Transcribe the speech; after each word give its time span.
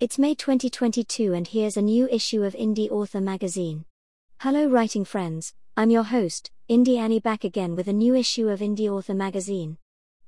It's 0.00 0.16
May 0.16 0.36
2022, 0.36 1.32
and 1.32 1.48
here's 1.48 1.76
a 1.76 1.82
new 1.82 2.06
issue 2.08 2.44
of 2.44 2.54
Indie 2.54 2.88
Author 2.88 3.20
magazine. 3.20 3.84
Hello, 4.38 4.68
writing 4.68 5.04
friends, 5.04 5.54
I'm 5.76 5.90
your 5.90 6.04
host, 6.04 6.52
Indie 6.70 6.98
Annie, 6.98 7.18
back 7.18 7.42
again 7.42 7.74
with 7.74 7.88
a 7.88 7.92
new 7.92 8.14
issue 8.14 8.48
of 8.48 8.60
Indie 8.60 8.88
Author 8.88 9.14
magazine. 9.14 9.76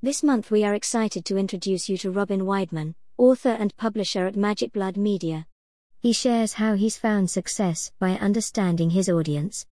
This 0.03 0.25
month, 0.25 0.51
we 0.51 0.65
are 0.65 0.75
excited 0.75 1.25
to 1.27 1.39
introduce 1.39 1.89
you 1.89 1.97
to 1.99 2.11
Robin 2.11 2.41
Weidman, 2.41 2.97
author 3.17 3.51
and 3.51 3.77
publisher 3.77 4.27
at 4.27 4.35
Magic 4.35 4.73
Blood 4.73 4.97
Media. 4.97 5.47
He 6.01 6.13
shares 6.13 6.55
how 6.55 6.75
he's 6.75 6.99
found 6.99 7.31
success 7.31 7.93
by 8.01 8.19
understanding 8.19 8.91
his 8.91 9.09
audience. 9.09 9.67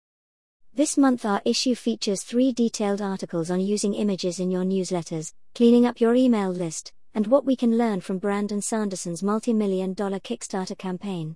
This 0.75 0.95
month, 0.95 1.25
our 1.25 1.41
issue 1.43 1.73
features 1.73 2.21
three 2.21 2.51
detailed 2.51 3.01
articles 3.01 3.49
on 3.49 3.61
using 3.61 3.95
images 3.95 4.39
in 4.39 4.51
your 4.51 4.63
newsletters, 4.63 5.33
cleaning 5.55 5.87
up 5.87 5.99
your 5.99 6.13
email 6.13 6.51
list, 6.51 6.93
and 7.17 7.25
what 7.25 7.45
we 7.45 7.55
can 7.55 7.79
learn 7.79 7.99
from 7.99 8.19
Brandon 8.19 8.61
Sanderson's 8.61 9.23
multi 9.23 9.51
million 9.51 9.95
dollar 9.95 10.19
Kickstarter 10.19 10.77
campaign. 10.77 11.35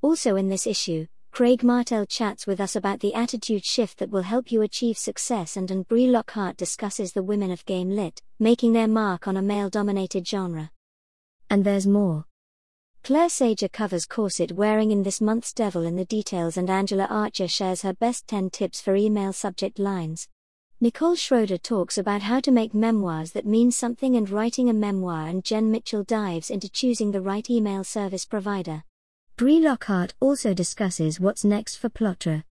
Also, 0.00 0.36
in 0.36 0.48
this 0.48 0.66
issue, 0.66 1.06
Craig 1.30 1.62
Martelle 1.62 2.06
chats 2.06 2.46
with 2.46 2.58
us 2.58 2.74
about 2.74 3.00
the 3.00 3.12
attitude 3.12 3.66
shift 3.66 3.98
that 3.98 4.08
will 4.08 4.22
help 4.22 4.50
you 4.50 4.62
achieve 4.62 4.96
success, 4.96 5.58
and, 5.58 5.70
and 5.70 5.86
Bre 5.88 6.06
Lockhart 6.06 6.56
discusses 6.56 7.12
the 7.12 7.22
women 7.22 7.50
of 7.50 7.66
game 7.66 7.90
lit, 7.90 8.22
making 8.40 8.72
their 8.72 8.88
mark 8.88 9.28
on 9.28 9.36
a 9.36 9.42
male 9.42 9.68
dominated 9.68 10.26
genre. 10.26 10.70
And 11.50 11.64
there's 11.64 11.86
more. 11.86 12.24
Claire 13.02 13.28
Sager 13.28 13.68
covers 13.68 14.06
corset 14.06 14.52
wearing 14.52 14.90
in 14.90 15.02
this 15.02 15.20
month's 15.20 15.52
Devil 15.52 15.82
in 15.82 15.96
the 15.96 16.06
Details, 16.06 16.56
and 16.56 16.70
Angela 16.70 17.04
Archer 17.10 17.46
shares 17.46 17.82
her 17.82 17.92
best 17.92 18.26
10 18.26 18.48
tips 18.48 18.80
for 18.80 18.96
email 18.96 19.34
subject 19.34 19.78
lines. 19.78 20.28
Nicole 20.84 21.14
Schroeder 21.14 21.56
talks 21.56 21.96
about 21.96 22.20
how 22.20 22.40
to 22.40 22.50
make 22.50 22.74
memoirs 22.74 23.32
that 23.32 23.46
mean 23.46 23.70
something 23.70 24.16
and 24.16 24.28
writing 24.28 24.68
a 24.68 24.74
memoir, 24.74 25.28
and 25.28 25.42
Jen 25.42 25.70
Mitchell 25.70 26.04
dives 26.04 26.50
into 26.50 26.68
choosing 26.68 27.10
the 27.10 27.22
right 27.22 27.48
email 27.48 27.84
service 27.84 28.26
provider. 28.26 28.84
Bre 29.38 29.60
Lockhart 29.62 30.12
also 30.20 30.52
discusses 30.52 31.18
what's 31.18 31.42
next 31.42 31.76
for 31.76 31.88
Plottr. 31.88 32.44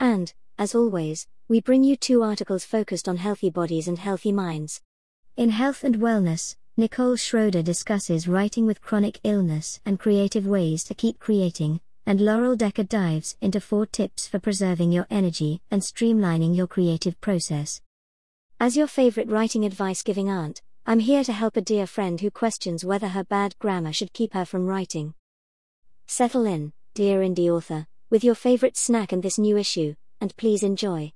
And, 0.00 0.34
as 0.58 0.74
always, 0.74 1.28
we 1.46 1.60
bring 1.60 1.84
you 1.84 1.94
two 1.94 2.20
articles 2.24 2.64
focused 2.64 3.08
on 3.08 3.18
healthy 3.18 3.50
bodies 3.50 3.86
and 3.86 4.00
healthy 4.00 4.32
minds. 4.32 4.82
In 5.36 5.50
Health 5.50 5.84
and 5.84 5.98
Wellness, 5.98 6.56
Nicole 6.76 7.14
Schroeder 7.14 7.62
discusses 7.62 8.26
writing 8.26 8.66
with 8.66 8.82
chronic 8.82 9.20
illness 9.22 9.78
and 9.86 10.00
creative 10.00 10.48
ways 10.48 10.82
to 10.82 10.94
keep 10.94 11.20
creating, 11.20 11.78
and 12.06 12.20
Laurel 12.20 12.56
Decher 12.56 12.88
dives 12.88 13.36
into 13.40 13.60
four 13.60 13.84
tips 13.84 14.28
for 14.28 14.38
preserving 14.38 14.92
your 14.92 15.08
energy 15.10 15.60
and 15.72 15.82
streamlining 15.82 16.56
your 16.56 16.68
creative 16.68 17.20
process. 17.20 17.80
As 18.60 18.76
your 18.76 18.86
favorite 18.86 19.28
writing 19.28 19.64
advice 19.64 20.04
giving 20.04 20.30
aunt, 20.30 20.62
I'm 20.86 21.00
here 21.00 21.24
to 21.24 21.32
help 21.32 21.56
a 21.56 21.60
dear 21.60 21.84
friend 21.84 22.20
who 22.20 22.30
questions 22.30 22.84
whether 22.84 23.08
her 23.08 23.24
bad 23.24 23.58
grammar 23.58 23.92
should 23.92 24.12
keep 24.12 24.34
her 24.34 24.44
from 24.44 24.66
writing. 24.66 25.14
Settle 26.06 26.46
in, 26.46 26.72
dear 26.94 27.22
indie 27.22 27.50
author, 27.50 27.88
with 28.08 28.22
your 28.22 28.36
favorite 28.36 28.76
snack 28.76 29.10
and 29.10 29.20
this 29.20 29.36
new 29.36 29.56
issue, 29.56 29.96
and 30.20 30.36
please 30.36 30.62
enjoy. 30.62 31.12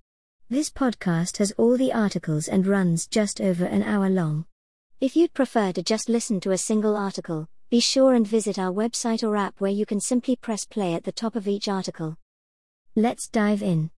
This 0.48 0.70
podcast 0.70 1.36
has 1.36 1.52
all 1.52 1.76
the 1.76 1.92
articles 1.92 2.48
and 2.48 2.66
runs 2.66 3.06
just 3.06 3.40
over 3.40 3.64
an 3.64 3.84
hour 3.84 4.10
long. 4.10 4.46
If 5.00 5.14
you'd 5.14 5.32
prefer 5.32 5.70
to 5.70 5.82
just 5.84 6.08
listen 6.08 6.40
to 6.40 6.50
a 6.50 6.58
single 6.58 6.96
article, 6.96 7.48
be 7.70 7.78
sure 7.78 8.14
and 8.14 8.26
visit 8.26 8.58
our 8.58 8.72
website 8.72 9.22
or 9.22 9.36
app 9.36 9.60
where 9.60 9.70
you 9.70 9.86
can 9.86 10.00
simply 10.00 10.34
press 10.34 10.64
play 10.64 10.94
at 10.94 11.04
the 11.04 11.12
top 11.12 11.36
of 11.36 11.46
each 11.46 11.68
article. 11.68 12.16
Let's 12.96 13.28
dive 13.28 13.62
in. 13.62 13.88